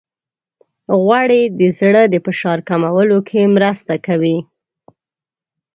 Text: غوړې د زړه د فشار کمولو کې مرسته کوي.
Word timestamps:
غوړې 1.03 1.41
د 1.59 1.61
زړه 1.79 2.03
د 2.07 2.15
فشار 2.25 2.59
کمولو 2.69 3.19
کې 3.29 3.51
مرسته 3.55 3.93
کوي. 4.05 4.37